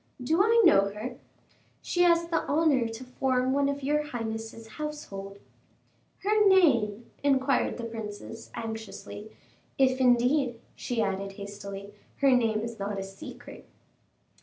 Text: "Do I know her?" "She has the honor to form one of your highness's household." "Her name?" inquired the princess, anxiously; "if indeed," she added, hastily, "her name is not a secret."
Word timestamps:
"Do 0.19 0.41
I 0.41 0.59
know 0.65 0.89
her?" 0.89 1.19
"She 1.83 2.01
has 2.01 2.29
the 2.29 2.41
honor 2.47 2.87
to 2.87 3.03
form 3.03 3.53
one 3.53 3.69
of 3.69 3.83
your 3.83 4.01
highness's 4.01 4.65
household." 4.65 5.37
"Her 6.23 6.47
name?" 6.47 7.11
inquired 7.21 7.77
the 7.77 7.83
princess, 7.83 8.49
anxiously; 8.55 9.31
"if 9.77 9.99
indeed," 10.01 10.59
she 10.75 11.03
added, 11.03 11.33
hastily, 11.33 11.93
"her 12.15 12.31
name 12.31 12.61
is 12.61 12.79
not 12.79 12.97
a 12.97 13.03
secret." 13.03 13.69